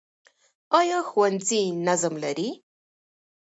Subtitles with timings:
[0.79, 2.49] ایا ښوونځي نظم لري؟